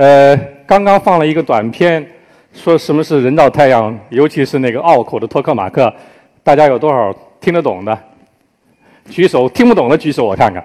[0.00, 0.34] 呃，
[0.66, 2.02] 刚刚放了一个短片，
[2.54, 5.92] 说什么是人造太阳，尤其是那个拗口的托克马克，
[6.42, 7.98] 大家有多少听得懂的？
[9.10, 10.64] 举手，听不懂的举手，我看看。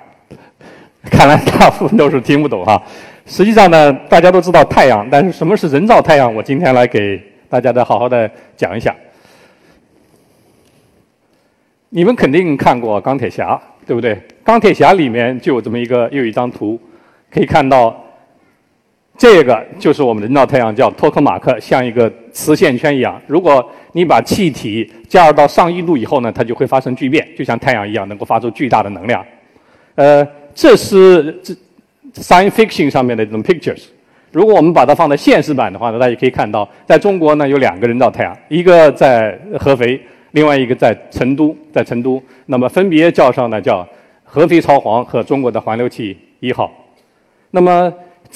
[1.11, 2.81] 看来大部分都是听不懂哈。
[3.25, 6.33] 实际上呢，大家都知道太阳，但是什么是人造太阳？
[6.33, 8.95] 我今天来给大家再好好的讲一下。
[11.89, 14.17] 你们肯定看过钢铁侠，对不对？
[14.45, 16.79] 钢铁侠里面就有这么一个，又一张图，
[17.29, 17.93] 可以看到。
[19.17, 23.19] 这个就是我们的人造太阳，叫托克马克，像一个磁线圈一样。
[23.27, 29.25] 如果你把气体加热到上亿度以后呢，它就会发生聚变，就像太阳一样，能够发出巨大的能量。
[29.95, 31.53] 呃，这是这
[32.21, 33.85] science fiction 上面的这种 pictures。
[34.33, 39.97] 如果我们把它放在现实版的话呢，大家可以看到，在中国呢有两个人造太阳，一个在合肥，
[40.31, 42.21] 另外一个在成都，在成都。
[42.47, 43.87] 那么分别叫上呢叫
[44.25, 46.69] 合肥超黄和中国的环流器一号。
[47.51, 47.93] 那么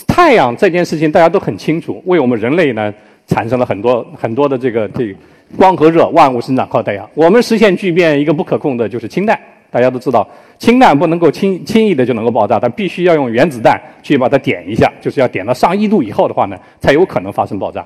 [0.07, 2.93] 太阳这件事情大家都很清楚，为我们人类呢
[3.27, 5.13] 产生了很多很多的这个这个
[5.57, 7.09] 光和热，万物生长靠太阳。
[7.13, 9.39] 我们实现聚变一个不可控的就是氢弹，
[9.71, 10.27] 大家都知道，
[10.57, 17.85] 氢弹不能够轻轻易的就能够爆炸，它必须要用原子弹去把它点一下，就是要点到上亿度以后的话呢，才有可能发生爆炸。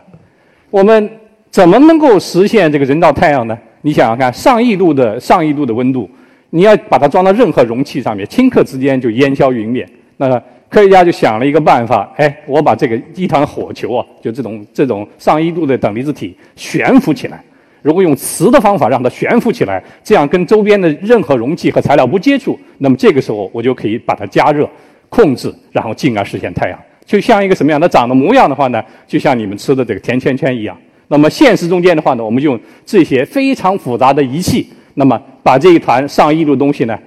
[0.69, 1.09] 我们
[1.49, 3.57] 怎么能够实现这个人造太阳呢？
[3.81, 6.09] 你想想看，上亿度的上亿度的温度，
[6.51, 9.87] 你要把它装到任何容器上面，顷刻之间就烟消云灭。
[10.17, 10.41] 那
[10.73, 17.39] 科学家就想了一个办法，哎，我把这个一团火球啊，就这种这种上亿度的等离子体悬浮起来。
[17.83, 24.67] 如果用磁的方法让它悬浮起来，这样跟周边的任何容器和材料不接触，那么这个时候我就可以把它加热、
[25.09, 26.79] 控制，然后进而实现太阳。
[27.05, 27.79] 就像一个什么样？
[27.79, 30.75] 它长的模样的话呢，就像你们吃的这个甜圈圈一样。
[31.07, 36.97] 那么现实中间的话呢，我们用这些非常复杂的仪器，那么把这一团上亿度东西呢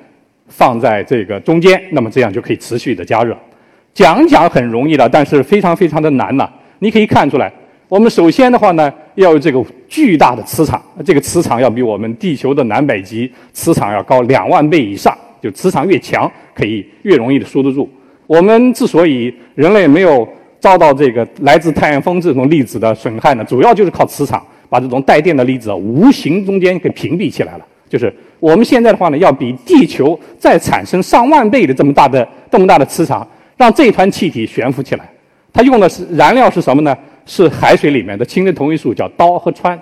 [0.46, 3.36] 放在这个中间，那么这样就可以持续的加热。
[3.96, 6.46] 讲讲很容易的，但是非常非常的难呐。
[6.80, 7.50] 你可以看出来，
[7.88, 15.16] 我们首先的话呢，要有这个巨大的磁场，这个磁场要比我们地球的南北极磁场要高两万倍以上。
[15.40, 17.88] 就磁场越强，可以越容易的输得住。
[18.26, 20.28] 我们之所以人类没有
[20.60, 27.64] 遭到这个来自太阳风这种粒子的损害呢，主要就是靠磁场把这种带电的粒子无形中间给屏蔽起来了。
[27.88, 33.26] 就是我们现在的话呢，要比地球再产生上万倍的这么大的这么大的磁场。
[33.56, 35.08] 让这一团气体悬浮起来，
[35.52, 36.96] 它用的是燃料是什么呢？
[37.24, 39.76] 是海水里面的氢的同位素，叫氘和氚。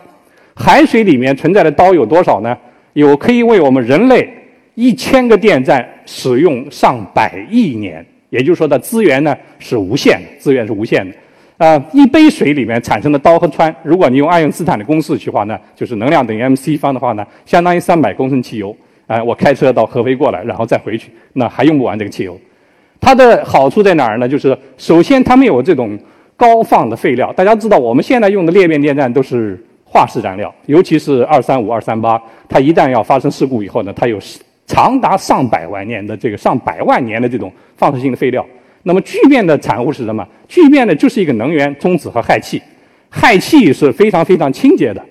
[0.55, 2.57] 海水里面存在的氘有多少呢？
[2.93, 4.33] 有可以为我们人类
[4.77, 11.17] 一千个电站使用上百亿年，也就是说，它资源呢是无限的，资源是无限的。
[11.59, 18.75] 啊，一杯水里面产生的氘和氚，如果你用爱因斯坦的公式去话呢，就是能量等于 mc 方的话呢，相当于三百公升汽油。
[19.07, 22.41] 哎，我开车到合肥过来，然后再回去，那还用不完这个汽油。
[23.05, 24.27] 它的好处在哪儿呢？
[24.27, 25.99] 就是首先它没有这种
[26.39, 27.31] 高放的废料。
[27.35, 34.19] 大家知道，我们现在用的裂变电站都是化石燃料，尤其是二三五、二三八，它一旦要发生事故以后呢，它有
[34.67, 38.45] 长达上百万年的这个上百万年的这种放射性的废料。
[38.85, 40.27] 那么聚变的产物是什么？
[40.49, 42.63] 聚变呢就是一个能源，中子和氦气。
[43.11, 45.05] 氦气是非常非常清洁的。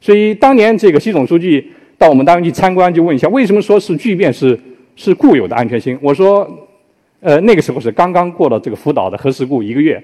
[0.00, 1.64] 所以当年这个习总书记
[1.96, 4.58] 到我们单位去参观，就问一下，为什么说是聚变是
[4.96, 5.96] 是固有的安全性？
[6.02, 6.44] 我说。
[7.20, 10.02] 呃，那个时候是刚刚过了这个福岛的核事故一个月，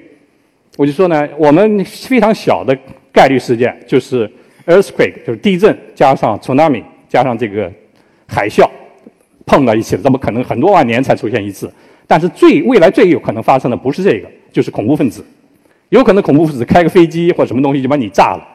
[0.77, 2.77] 我就说呢，我们非常小的
[3.13, 4.31] 概率事件就是
[4.67, 7.71] earthquake，就是地震加上 tsunami 加上这个
[8.27, 8.69] 海啸
[9.45, 11.71] 碰到一起了，怎么可能很多万年才出现一次。
[12.07, 15.25] 但是最未来最有可能发生的不是这个，就是恐怖分子，
[15.91, 18.49] 有可能恐怖分子开个飞机或什么东西就把你炸了。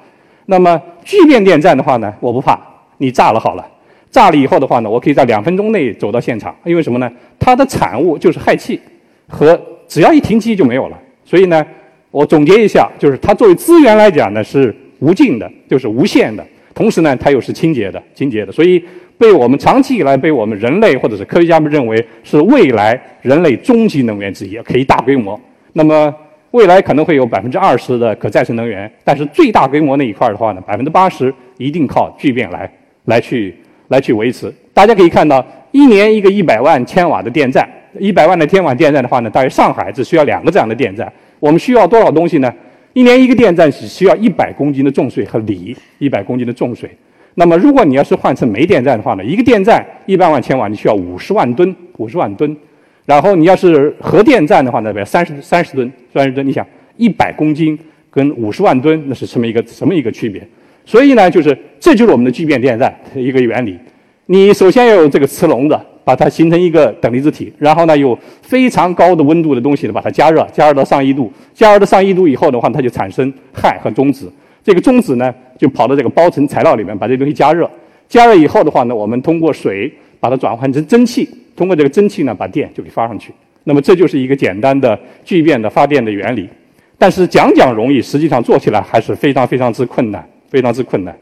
[0.48, 2.60] 那么聚变电站的话呢，我不怕，
[2.98, 3.66] 你炸了好了。
[4.10, 7.12] 炸了以后的话呢，我可以在两分钟内走到现场，因为什么呢？
[7.38, 8.80] 它的产物就是氦气，
[9.28, 10.98] 和只要一停机就没有了。
[11.24, 11.66] 所以呢，
[12.10, 16.46] 我总结一下，就是它作为资源来讲呢是无尽的，就是无限的。
[16.74, 18.52] 同时呢，它又是清洁的，清洁的。
[18.52, 18.84] 所以
[19.18, 25.40] 被我们长期以来被我们人类或者是科学家们认为是未来人类终极能源之一，可以大规模。
[25.74, 26.14] 那么
[26.52, 32.72] 未来可能会有百分之二十的可再生能源，但是最大规模那一块的话呢，百分之八十一定靠聚变来
[33.06, 33.54] 来去。
[33.90, 37.68] 来去维持，大家可以看到，一年一个一百万千瓦的电站，
[38.00, 41.12] 一百万的天瓦电站的话呢，大约上海只需要两个这样的电站。
[41.40, 42.54] 我们需要多少东西呢？
[42.94, 46.90] 一年一个电站只需要一百公斤的重水和锂，一百公斤的重水。
[47.36, 52.58] 那么如果你要是换成煤电站的话呢，一个电站一百万千瓦，你需要五十万吨，五十万吨。
[53.06, 56.46] 然后你要是核电站的话呢，三十三十吨，三十吨。
[56.46, 57.78] 你想一百公斤
[58.10, 60.42] 跟五十万吨，那是什么一个什么一个区别？
[60.84, 63.78] 所以呢，就是这就是我们的聚变电站一个原理。
[64.26, 74.32] 你首先要有这个磁笼子，把它形成一个等离子体，然后呢，有非常高的温度的东西呢，把它加热，加热到上亿度，加热到上亿度以后的话，它就产生氦和中子。
[74.64, 77.70] 这个中子呢，就跑到这个包层材料里面，把这东西加热。
[78.10, 83.32] 加热以后的话呢，我们通过水把它转换成蒸汽，通过这个蒸汽呢，把电就给发上去。
[83.64, 86.50] 那么这就是一个简单的聚变的发电的原理。
[86.98, 91.16] 但是讲讲容易，实际上做起来还是非常非常之困难，非常之困难。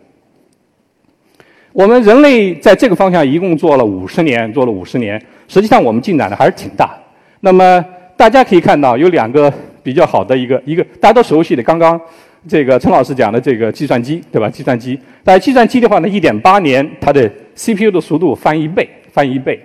[1.76, 6.98] 我们人类在这个方向一共做了五十年，做了五十年，实际上我们进展的还是挺大。
[7.42, 7.84] 那么
[8.16, 9.52] 大家可以看到有两个
[9.84, 12.00] 比较好的一个一个大家都熟悉的，刚刚
[12.48, 14.50] 这个陈老师讲的这个计算机，对吧？
[14.50, 19.60] 计算机，在计算机的话呢，一点八年它的 CPU 的速度翻一倍，翻一倍。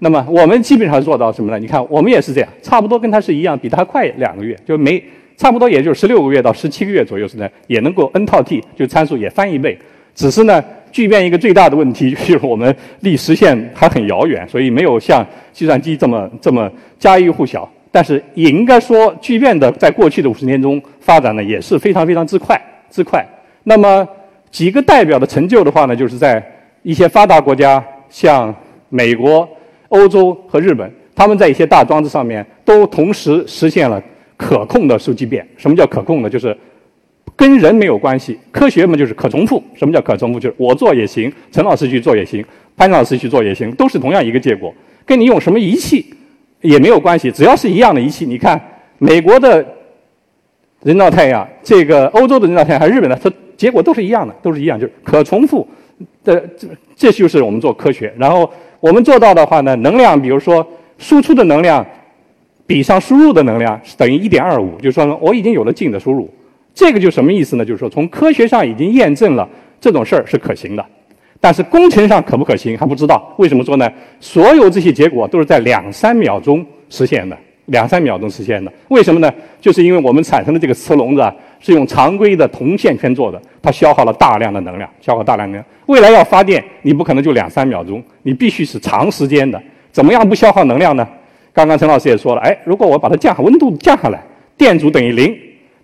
[0.00, 1.58] 那么我们基本上做到什么呢？
[1.58, 5.02] 你看我们也是这样，差不多跟它是一样，比它快两个月，就没
[5.38, 9.78] 差不多也就是十六个月到十七个月左右是呢，也能够 n 套 t 就参数也翻一倍，
[10.14, 10.62] 只是呢。
[10.96, 15.22] 聚变一个最大的问题 就是我们离实现还很遥远，所以没有像
[15.52, 17.70] 计算机这么这么家喻户晓。
[17.92, 22.58] 但是也应该说，聚变的在过去的五十年中发展呢也是非常非常之快
[22.88, 23.22] 之快。
[23.64, 24.08] 那么
[24.50, 26.42] 几个代表的成就的话呢，就是在
[26.82, 28.54] 一些发达国家，像
[28.88, 29.46] 美国、
[29.88, 34.02] 欧洲和日本，他们在一些大装置上面都同时实现了
[34.38, 35.46] 可控的数据变。
[35.58, 36.30] 什么叫可控呢？
[36.30, 36.56] 就是。
[37.36, 39.62] 跟人没有关系，科学嘛就是可重复。
[39.74, 40.40] 什么叫可重复？
[40.40, 42.42] 就是我做也行，陈老师去做也行，
[42.76, 44.74] 潘老师去做也行，都是同样一个结果。
[45.04, 46.04] 跟你用什么仪器
[46.62, 48.24] 也没有关系，只要是一样的仪器。
[48.24, 48.60] 你看，
[48.98, 49.64] 美国的
[50.82, 55.66] 人造太阳，这个欧洲的人造太阳，还是日本的，它结果都是一样的，都是一样，就是可重复
[56.24, 56.40] 的。
[56.58, 56.66] 这
[56.96, 58.12] 这就是我们做科学。
[58.16, 58.50] 然后
[58.80, 60.66] 我们做到的话呢，能量，比如说
[60.98, 61.84] 输出的能量
[62.66, 66.28] 比上输入的能量是等于一点二五，就是说我已经有了净的输入。
[66.76, 67.64] 这个就什么意思呢？
[67.64, 69.48] 就是说，从科学上已经验证了
[69.80, 70.84] 这种事儿是可行的，
[71.40, 73.34] 但是工程上可不可行还不知道。
[73.38, 73.90] 为什么说呢？
[74.20, 78.70] 所有这些结果都是在两三秒钟实现的，两三秒钟实现的。
[78.88, 79.32] 为什么呢？
[79.58, 85.64] 就是因为我们产生的这个磁笼子啊，是用常规的铜线圈做的，它消耗了大量的能量，消耗大量能量。
[85.86, 89.58] 未来要发电，你不可能就两三秒钟，你必须是长时间的。
[89.90, 91.08] 怎么样不消耗能量呢？
[91.54, 94.22] 刚刚陈老师也说了，哎，如果我把它降温度降下来，
[94.58, 95.34] 电阻等于零。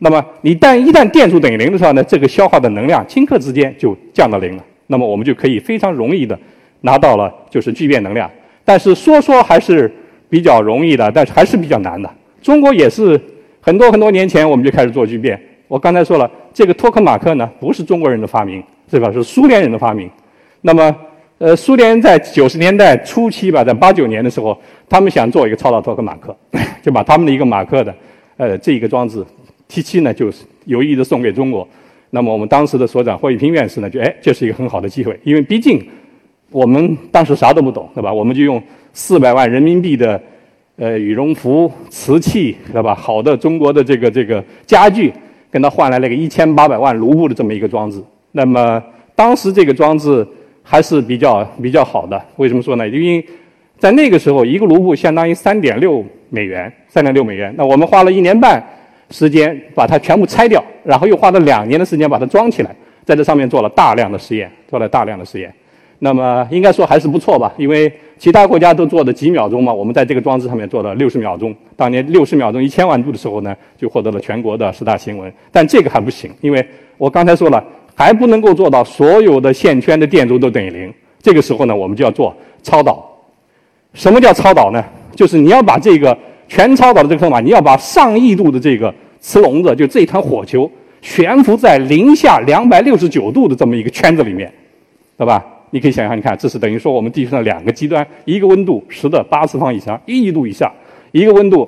[0.05, 4.65] 那么，你但一旦电阻等于零的时候呢，这个消耗的能量顷刻之间就降到零了。
[4.89, 6.37] 那么我们就可以非常容易的
[6.81, 8.29] 拿到了就是聚变能量。
[8.65, 9.89] 但是说说还是
[10.29, 12.11] 比较容易的，但是还是比较难的。
[12.43, 13.21] 中国也是
[13.61, 15.41] 很多很多年前我们就开始做聚变。
[15.69, 18.61] 我刚才说了，这个托克马克呢不是中国人的发明，
[18.91, 19.13] 是吧？
[19.13, 20.11] 是苏联人的发明。
[20.63, 20.97] 那么，
[21.39, 24.59] 呃，苏联在九十年代初期吧，在八九年的时候，
[24.89, 26.37] 他们想做一个超导托克马克，
[26.83, 27.95] 就把他们的一个马克的
[28.37, 29.25] 呃这一个装置。
[29.73, 31.67] 七七呢，就是有意的送给中国。
[32.11, 35.83] 那么我们当时的所长霍玉平院士呢，就哎，这是一个很好的机会，因为毕竟
[36.51, 38.13] 我们当时啥都不懂，对吧？
[38.13, 40.21] 我们就用四百万人民币的
[40.77, 42.95] 呃羽绒服、瓷器，对吧？
[42.95, 45.11] 好的中国的这个这个家具，
[45.51, 47.99] 跟他换来了个一千八百万卢布的这么一个装置。
[48.33, 48.83] 那么
[49.15, 50.27] 当时这个装置
[50.63, 52.23] 还是比较比较好的。
[52.37, 52.87] 为什么说呢？
[52.87, 53.25] 因为
[53.79, 57.55] 在那个时候，一个卢布相当于三点六美元，三点六美元。
[57.57, 58.63] 那我们花了一年半。
[59.13, 65.53] 时间把它全部拆掉，然后又花了两年的时间把它装起来，在这上面做了大量的实验，做了大量的实验。
[66.01, 67.53] 那么应该说还是不错吧？
[67.57, 71.55] 因为其他国家都做的几秒钟嘛，我们在这个装置上面做了六十秒钟。
[71.77, 75.33] 当年六十秒钟一千万度的时候呢，就获得了全国的十大新闻。
[75.53, 76.67] 但这个还不行，因为
[76.99, 77.63] 我刚才说了，
[77.95, 80.93] 还不能够做到所有的线圈的电阻都等于零。
[81.21, 83.09] 这个时候呢，我们就要做超导。
[83.95, 84.83] 什么叫超导呢？
[85.15, 86.17] 就是你要把这个。
[86.49, 90.71] 全超导的这个方法，你要把上亿度的这个磁笼子，就这一团火球，
[91.01, 94.53] 悬浮在零下两百六十九度的这么一个圈子里面，
[95.17, 95.45] 对吧？
[95.71, 100.71] 你可以想象，你看，这是等于说我们地球上两个极端，一个温度十的八次方以上，一亿度以下；
[101.13, 101.67] 一个温度，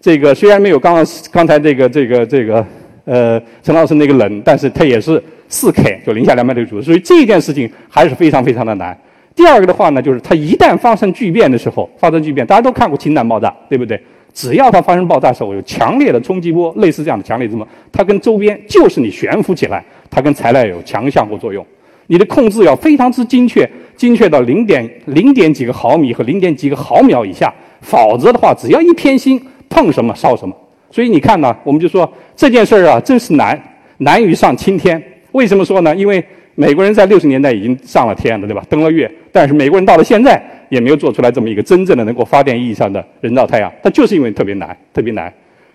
[0.00, 2.66] 这个虽然没有刚刚刚才这个这个这个
[3.04, 6.82] 呃陈老师那个冷，但是它也是四 K，就零下两百六十九度。
[6.82, 8.98] 所以这件事情还是非常非常的难。
[9.36, 14.00] 第二个的话呢，就是它一旦发生聚变的时候，发生聚变，大家都看过氢弹爆炸，对不对？
[14.32, 21.64] 只要它发生爆炸时候有强烈的冲击波，类似这样的强烈什么，它跟周边就是你悬浮起来，它跟材料有强相互作用。
[22.06, 30.54] 你的控制要非常之精确，精确到零点零点几个毫米和零点几个毫秒以下，否则的话，只要一偏心，碰什么烧什么。
[30.90, 33.60] 所以你看呢，我们就说这件事儿啊，真是难，
[33.98, 35.02] 难于上青天。
[35.32, 35.94] 为什么说呢？
[35.94, 36.24] 因为
[36.54, 38.62] 美国人在六十年代已经上了天了，对吧？
[38.68, 45.30] 登了月，但是美国人到了现在也没有做出来这么一个真正的能够发电意义上的人造太阳，它就是因为特别难，特别难。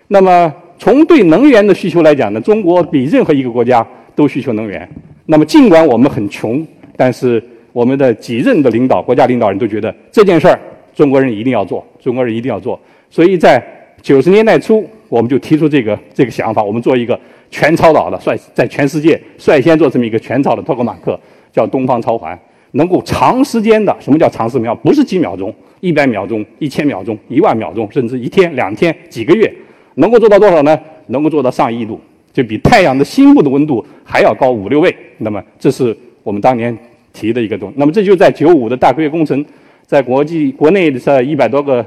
[0.07, 4.89] 那么从对能源的需求来讲呢，中国比任何一个国家都需求能源。
[5.27, 6.65] 那么尽管我们很穷，
[6.97, 10.59] 但是我们的几任的领导、国家领导人都觉得这件事儿
[10.95, 12.79] 中国人一定要做，中国人一定要做。
[13.11, 13.63] 所以在
[14.01, 17.19] 九十年代初，我们就提出这个这个想法，我们做一个。
[17.53, 21.19] 全超导的率在全世界率先做这么一个全超的托克马克，
[21.51, 22.39] 叫东方超环，
[22.71, 24.75] 能够长时间的，什么叫长时间？
[24.77, 29.51] 不是几秒钟，一百秒钟、一千秒钟、一万秒钟，甚至一天、两天、几个月，
[29.95, 30.77] 能够做到多少呢？
[31.07, 31.99] 能够做到上亿度，
[32.31, 34.95] 就比太阳的心部的温度还要高五六倍。
[35.17, 36.77] 那么这是我们当年
[37.13, 37.71] 提的一个东。
[37.75, 39.45] 那么这就在九五的大科学工程，
[39.85, 41.85] 在国际国内的这一百多个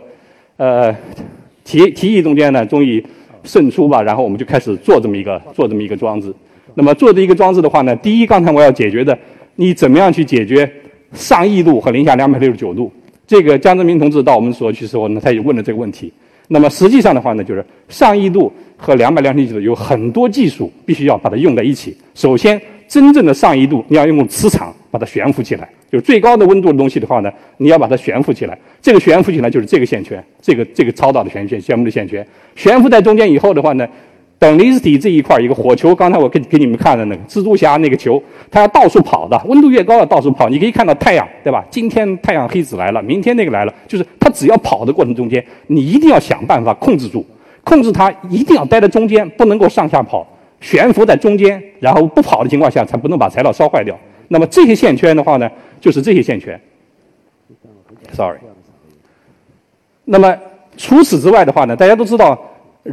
[0.57, 0.95] 呃
[1.65, 3.05] 提提议中间呢，终于。
[3.47, 6.35] 胜出吧，然后我们就开始做这么一个做这么一个装置。
[6.77, 9.19] 那么做这一个装置的话呢，第一，刚才我要解决的，
[9.57, 10.71] 你怎么样去解决
[11.13, 12.93] 上亿度和零下两百六十九度？
[13.27, 16.13] 这个江泽民同志到我们所去时候呢，他也问了这个问题。
[16.49, 21.97] 那么实际上的话呢，就是上亿度和两百两十九度有很多技术必须要把它用在一起。
[22.15, 25.69] 首先，真正的上亿度你要用磁场把它悬浮起来。
[25.91, 28.59] 就是最高的温度的东西的话呢，你要把它悬浮起来。
[28.83, 33.89] 这个悬浮起来就是这个线圈，这个这个超导的线圈，悬浮的线圈悬浮在中间以后的话呢，
[34.45, 40.51] 等离子体这一块一个火球，刚才我给给你们看的那个蜘蛛侠那个球，它要到处跑的，温度越高要到处跑。
[40.51, 41.65] 你可以看到太阳，对吧？
[41.71, 47.25] 今天太阳黑子来了，明天那个来了，就是它只要跑的过程中间，你一定要想办法控制住，
[47.63, 50.27] 控制它一定要待在中间，不能够上下跑，
[50.61, 53.99] 悬浮在中间，然后不跑的情况下才不能把材料烧坏掉。
[54.29, 55.51] 那么这些线圈的话呢？
[55.81, 56.61] 就是这些线圈
[58.13, 58.37] ，sorry。
[60.05, 60.37] 那么
[60.77, 62.39] 除此之外的话呢，大家都知道，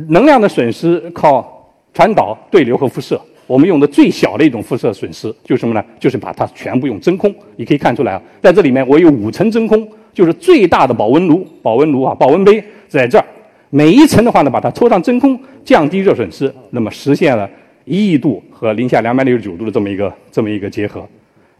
[0.08, 3.20] 能量的损失靠传导、对流和辐射。
[3.48, 5.84] 我们用的最小的一种辐射损失就是什么呢？
[6.00, 7.34] 就是把它全部用真空。
[7.58, 13.26] 你可以看出来啊，在这里面我有五层真空，就是最大的保温炉、保温炉啊、保温杯在这儿。
[13.70, 17.50] 每一层的话呢，把它抽上真空，降低热损失，那么实现了
[17.84, 21.06] 一亿度和零下两百六十九度的这么一个这么一个结合。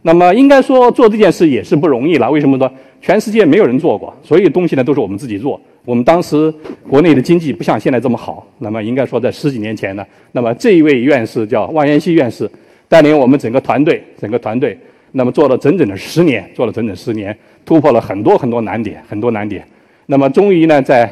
[0.00, 2.30] 那么应该说做这件事也是不容易了。
[2.30, 2.70] 为什么呢？
[3.02, 5.60] 全世界没有人做过，所有东西呢都是我们自己做。
[5.84, 6.52] 我们当时
[6.88, 8.46] 国内的经济不像现在这么好。
[8.58, 12.50] 那么应该说在十几年前呢，那么这一位院士叫万延熙院士，
[12.88, 14.78] 带领我们整个团队，整个团队，
[15.12, 19.64] 那么做了整整的十年，做了整整十年，突破了很多很多难点，很多难点。
[20.06, 21.10] 那么终于呢，在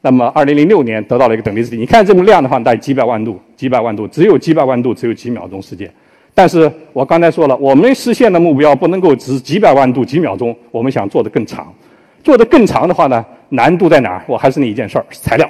[0.00, 1.76] 那么二零零六年得到了一个等离子体。
[1.76, 5.90] 你看这么亮的话，大概几百万度，几百万度，只有几百万度，只有几秒钟时间。
[6.34, 11.72] 但是我刚才说了，我们实现的目标不能够只几百万度几秒钟，我们想做得更长，
[12.24, 14.24] 做得更长的话呢，难度在哪儿？
[14.26, 15.48] 我还是那一件事儿，材料，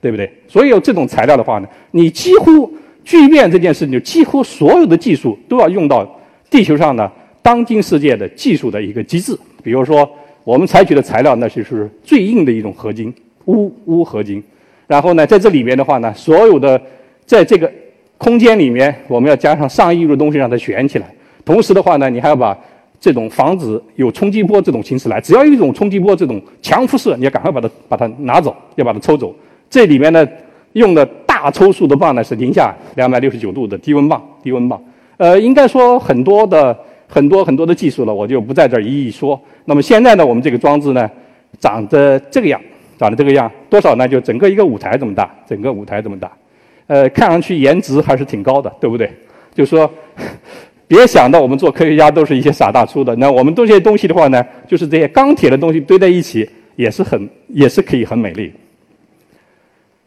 [0.00, 0.30] 对不对？
[0.46, 2.72] 所以有这种材料的话呢，你几乎
[3.04, 6.08] 聚变这件事情，几乎所有的技术都要用到
[6.50, 7.10] 地球上呢
[7.42, 9.36] 当今世界的技术的一个机制。
[9.62, 10.08] 比如说，
[10.44, 13.12] 我们采取的材料那就是最硬的一种合金，
[13.44, 14.42] 钨钨合金。
[14.86, 16.80] 然后呢，在这里面的话呢，所有的
[17.24, 17.70] 在这个。
[18.16, 21.14] 空间里面，我们要加上上亿度的东西让它悬起来。
[21.44, 22.56] 同时的话呢，你还要把
[23.04, 25.20] 这种防止有冲击波这种形式来。
[25.20, 29.36] 只要有一种冲击波这种强辐射，你要赶快把它把它拿走，要把它抽走。
[29.68, 30.26] 这里面呢，
[30.72, 34.82] 用的大抽数的棒呢是零下两百六十九度的低温棒，低温棒。
[35.18, 36.74] 呃，应该说很多的
[37.06, 39.38] 很多很多的技术了，我就不在这儿一一说。
[39.66, 41.10] 那么现在呢，我们这个装置呢，
[41.60, 42.58] 长得这个样，
[42.96, 44.08] 长得这个样，多少呢？
[44.08, 46.32] 就整个一个舞台这么大，整个舞台这么大。
[46.86, 49.10] 呃，看上去颜值还是挺高的，对不对？
[49.54, 49.88] 就说，
[50.86, 53.14] 别想到我们做科学家都是一些傻大粗的。
[53.16, 58.52] 那我们这些东西的话呢，就是这些钢铁的东西堆在一起，也是很，也是可以很美丽。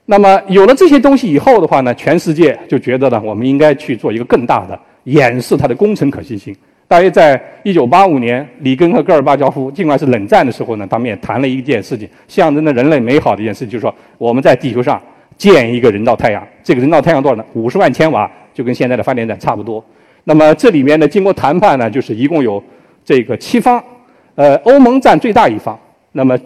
[0.05, 6.55] 那么有了这些东西以后的话呢，全世界就觉得呢，我们应该去做一个更大的演示它的工程可行性。
[6.87, 15.01] 大约在一九八五年，里根和戈尔巴乔夫，尽管是冷战的时候呢，他们也谈了一件事情，象征着人类美好的一件事情，就是说我们在地球上。
[15.37, 17.45] 建一个人造太阳，这个人造太阳多少呢？
[17.53, 19.85] 五十万千瓦，就跟现在的发电站差不多。
[20.29, 22.61] 那么这里面呢，经过谈判呢，就是一共有
[23.05, 23.81] 这个七方，
[24.35, 25.79] 呃，欧盟占最大一方，
[26.11, 26.37] 那么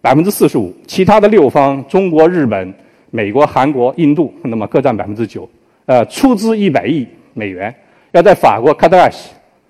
[0.00, 2.74] 百分之四十五，其他的六方，中国、日本、
[3.10, 5.46] 美国、韩国、印度，那么各占百分之九，
[5.84, 7.74] 呃，出资一百亿美元，
[8.12, 9.28] 要在法国卡特艾什，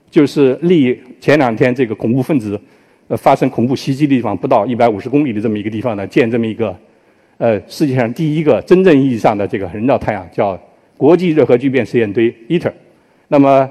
[0.09, 2.61] 就是离前两天这个恐怖分子
[3.09, 6.75] 呃发生恐怖袭击的地方不到一百五十公里的这么一个地方呢，建这么一个。
[7.39, 10.59] 呃，世界上第一个真正意义上的这个人造太阳叫
[10.97, 12.73] 国际热核聚变实验堆 （ITER），
[13.29, 13.69] 那么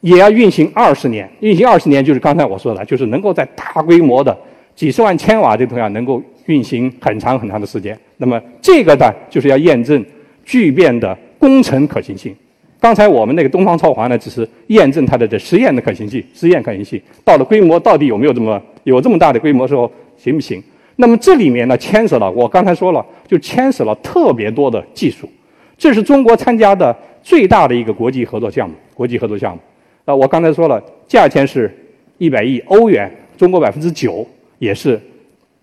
[0.00, 1.28] 也要运行二十年。
[1.40, 4.36] 运行二十年就是刚才我说的，就是能够在大规模的
[4.74, 7.98] 几十万千瓦这个样能够运行很长很长的时间。
[8.16, 10.04] 那么这个呢，就是要验证
[10.44, 12.34] 聚变的工程可行性。
[12.80, 20.62] 刚才我们那个东方超华呢，只是验证它的这实验的可行性，实验可行性到了规模到底有没有这么有这么大的规模时候行不行？
[20.96, 25.28] 那么这里面呢，牵涉了我刚才说了，就牵涉了特别多的技术。
[25.78, 29.60] 这是中国参加的最大的一个国际合作项目，国际合作项目。
[30.04, 31.74] 啊，我刚才说了，价钱是
[32.18, 34.24] 一百亿欧元，中国百分之九
[34.58, 35.00] 也是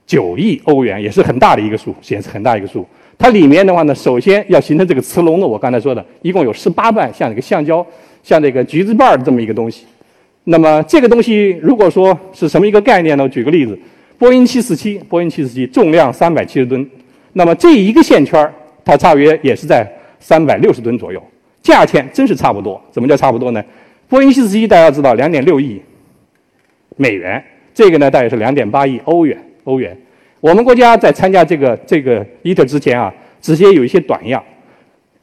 [0.08, 2.84] 九亿欧元，也是很大的一个数，显示很大一个数。
[3.20, 7.86] 它里面的话呢，首先要形成这个磁笼的，我刚才说的，一共有十八瓣，像这个橡胶，
[8.24, 9.86] 像这个橘子瓣的这么一个东西。
[10.46, 13.30] 那么这个东西如果说是什么一个概念呢？
[13.30, 13.78] 举个例子，
[14.18, 16.90] 波音七四七，波音七四七重量三百七十吨，
[17.34, 18.52] 那么这一个线圈
[18.84, 19.88] 它大约也是在
[20.20, 21.24] 三百六十吨左右，
[21.62, 22.82] 价钱真是差不多。
[22.92, 23.64] 怎么叫差不多呢？
[24.08, 25.82] 波音七四七大家知道两点六亿
[26.98, 29.38] 美元，这个呢大约是两点八亿欧元。
[29.64, 29.96] 欧元，
[30.40, 34.44] 我们国家在参加这个这个 ITER 之前啊，直接有一些短样，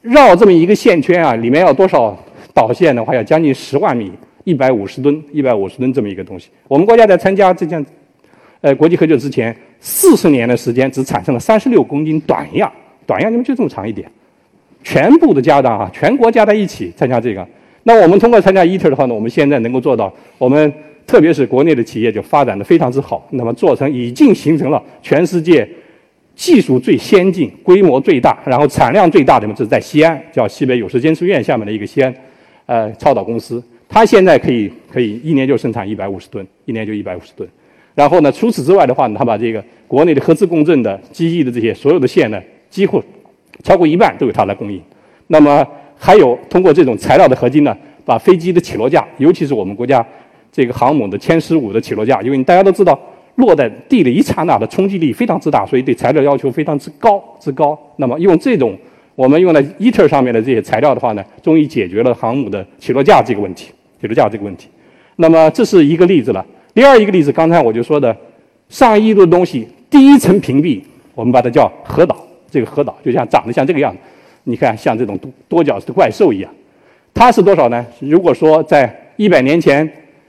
[0.00, 2.16] 绕这么一个线圈啊，里面要多少
[2.54, 4.12] 导线的话，要将近十万米，
[4.44, 6.50] 一百五十吨，一百五十吨这么一个东西。
[6.68, 7.84] 我们国家在参加这项
[8.60, 12.72] 呃国际合作之前，四十年的时间只产生了三十六公斤短样，
[13.04, 14.08] 短样你们就这么长一点，
[14.88, 17.46] 全部的家长啊，全国加在一起参加这个。
[17.82, 20.72] 那我们通过参加 ITER 的话呢，我们现在能够做到，我们
[21.06, 25.68] 特别是国内的企业就发展的非常之好，那么做成已经形成了全世界
[26.34, 32.14] 技术最先进、规模最大、然后产量最大的，这是在西安，叫西北有识监测院下面的一个西安
[32.64, 37.46] 呃超导公司，它现在可以可以一年就生产一百五十吨，一年就一百五十吨。
[37.94, 42.40] 然后呢，除此之外的话呢，它把这个国内的核磁共振的机翼的这些所有的线呢，
[42.70, 43.02] 几乎
[43.62, 44.80] 超过一半都由它来供应。
[45.26, 50.04] 那么还有通过这种材料的合金呢，把飞机的起落架，尤其是我们国家
[50.50, 52.98] 这个航母的歼十五的起落架，因为大家都知道
[53.34, 57.78] 落在地的一刹那的冲击力非常之大，所以对材料要求非常之高之高。
[57.96, 58.76] 那么用这种
[59.14, 64.68] 我们用在 ITER 上面的这些材料的话呢，终于解决了航母的起落架这个问题，起落架这个问题。
[65.16, 66.44] 那么这是一个例子了。
[66.72, 68.16] 第二一个例子，刚才我就说的
[68.68, 70.80] 上亿度的东西，第一层屏蔽，
[71.16, 72.16] 我们把它叫核岛，
[72.50, 73.98] 这个核岛就像长得像这个样子。
[74.44, 76.50] 你看，像这种多多角的怪兽一样，
[77.12, 77.84] 它是多少呢？
[78.00, 79.86] 如果说在一百年前，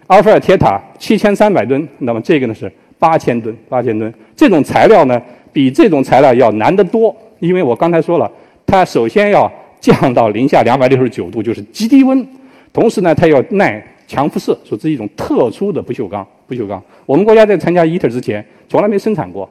[0.08, 4.14] 阿菲尔铁塔七千三百吨，那么这个呢是八千吨，八千吨。
[4.36, 5.22] 这种材料呢，
[5.54, 8.30] 比这种材料要难得多，因为我刚才说了，
[8.66, 12.28] 它首先要降到零下两百六十九度，就是极低温，
[12.74, 16.28] 同时呢，它要耐强辐射，所以这是一种特殊的不锈钢。
[16.48, 19.48] 不锈钢，我们国家在参加 ITER 之前从来没生产过。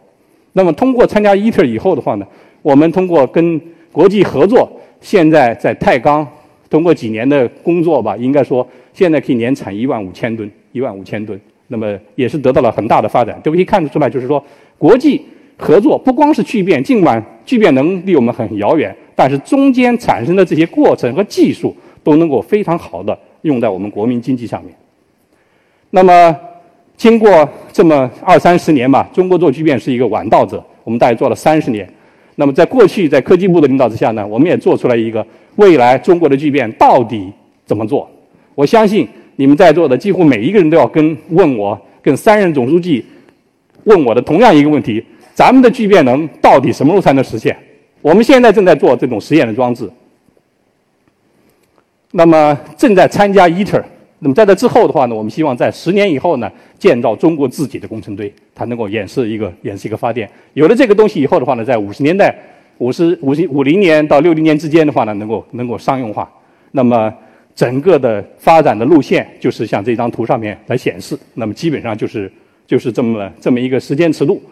[0.55, 2.27] 那么通过参加 ITER 以后的话呢，
[2.62, 3.61] 我们通过跟
[3.92, 6.27] 国际合作，现在在太钢
[6.68, 11.40] 通过几年的工作吧，应该说现在可以年产一万五千吨，一万五千吨。
[11.68, 13.38] 那么也是得到了很大的发展。
[13.44, 14.42] 这可以看得出来，就是说
[14.79, 15.23] 国际
[15.57, 24.75] 合作不光是聚变，尽管聚变能离我们很遥远，但是中间产生的这些过程和技术都能够非常好的用在我们国民经济上面。
[25.90, 26.35] 那么
[26.97, 31.87] 经过这么二三十年吧，中国做聚变是一个晚稻者，我们大概做了三十年。
[32.40, 37.33] 那么，在过去，在科技部的领导之下呢，我们也做出来一个未来中国的聚变到底
[37.66, 38.09] 怎么做？
[38.55, 43.05] 我相信你们在座的几乎每一个人都要跟问我，跟三任总书记
[43.83, 47.57] 问我的同样一个问题：咱们的聚变能到底什么时候才能实现？
[48.01, 49.90] 我们现在正在做这种实验的装置，
[52.12, 53.83] 那么正在参加 ITER。
[54.21, 60.29] 那么在这之后的话呢，我们希望在十年以后呢，建造中国自己的工程堆，它能够演示一个演示一个发电。
[60.55, 62.35] 有了这个东西以后的话呢，在五十年代、
[62.79, 66.29] 五十五十五零年到六零年之间的话呢，能够能够商用化。
[66.73, 67.15] 那么
[67.55, 71.17] 整个的发展的路线就是像这张图上面来显示。
[71.35, 72.31] 那么基本上就是
[72.67, 74.43] 就是这么这么一个时间尺度。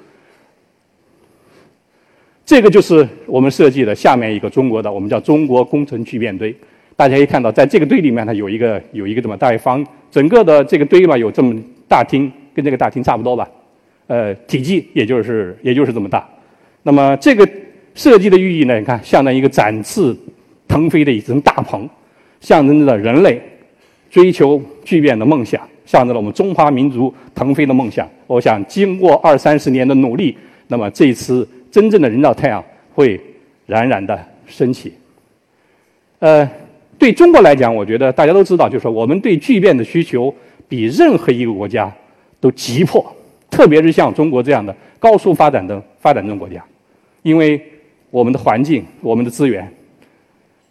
[2.44, 6.54] 这个就是我们设计的下面一个中国的，我们叫中国工程聚变堆。
[6.96, 11.54] 大家可以看到，在这个堆里面呢，有一个有一个这么大一方，整个的这个堆嘛，有这么
[11.86, 13.46] 大厅，跟这个大厅差不多吧，
[14.06, 16.26] 呃，体积也就是也就是这么大。
[16.82, 17.46] 那么这个
[17.94, 20.16] 设计的寓意呢，你看，象征一个展翅
[20.66, 21.86] 腾飞的一层大棚，
[22.40, 23.38] 象征着人类
[24.08, 28.08] 追求巨变的梦想，象征了我们中华民族腾飞的梦想。
[28.26, 30.34] 我想，经过二三十年的努力，
[30.68, 33.20] 那么这次真正的人造太阳会
[33.66, 34.94] 冉冉的升起，
[36.20, 36.48] 呃。
[36.98, 40.34] 对中国来讲，我觉得大家都知道，就是我们对聚变的需求
[40.68, 41.92] 比任何一个国家
[42.40, 43.04] 都急迫，
[43.50, 46.64] 特别是像中国这样的高速发展的发展中国家，
[47.22, 47.60] 因为
[48.10, 49.70] 我们的环境、我们的资源。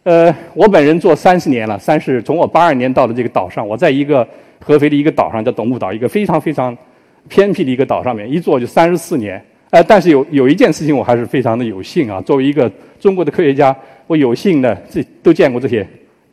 [0.03, 4.27] 呃，我本人做三十年了，三十从我八二年到了这个岛上，我在一个
[4.59, 6.77] 合肥的一个岛上叫董木岛，一个非常非常
[7.27, 9.43] 偏僻的一个岛上面，一做就三十四年。
[9.71, 15.85] 呃，但是有有一件事情我还是非常的有幸啊，作为一个中国的科学家，我有幸呢这都见过这些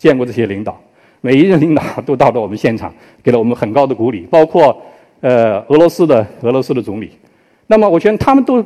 [0.03, 0.77] 见过这些领导，
[1.21, 4.77] 每一任领导都到了我们现场，给了我们很高的鼓励，包括
[5.21, 7.13] 呃俄罗斯的俄罗斯的总理。
[7.69, 8.65] 那么我觉得他们都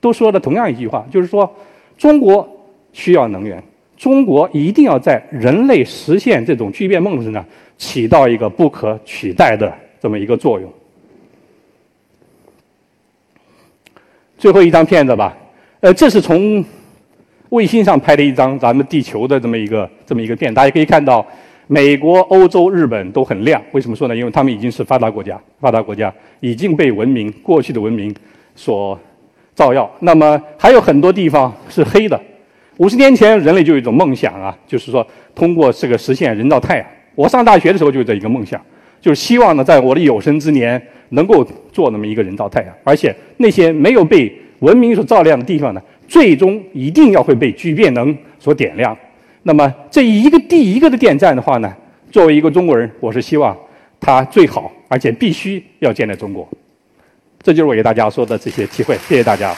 [0.00, 1.54] 都说了同样一句话，就是说
[1.98, 2.48] 中国
[2.94, 3.62] 需要能源，
[3.98, 7.44] 中国一定要在人类实现这种巨变梦身上
[7.76, 10.72] 起到一个不可取代的这么一个作用。
[14.38, 15.36] 最后一张片子吧，
[15.80, 16.64] 呃，这是从
[17.52, 21.24] 卫星上拍的一张咱们地球的这么一个这么一个片，大家可以看到，
[21.66, 23.60] 美国、欧洲、日本都很亮。
[23.72, 24.16] 为什么说呢？
[24.16, 26.10] 因为他们已经是发达国家，发达国家
[26.40, 28.14] 已经被文明过去的文明
[28.54, 28.98] 所
[29.54, 29.90] 照耀。
[30.00, 32.18] 那么还有很多地方是黑的。
[32.78, 36.86] 五十年前，人类就有一种梦想啊，就是说通过这个实现人造太阳。
[37.14, 38.58] 我上大学的时候就有这一个梦想，
[38.98, 40.82] 就是希望呢，在我的有生之年。
[41.14, 45.82] 能够做那么一个人造太阳，而且那些没有被文明所照亮的地方呢，
[46.12, 48.94] 最终一定要会被聚变能所点亮。
[49.44, 51.74] 那么这一个第一个的电站的话呢，
[52.10, 53.56] 作为一个中国人，我是希望
[53.98, 56.46] 它最好，而且必须要建在中国。
[57.42, 59.56] 这就是我给大家说的这些机会，谢谢大家。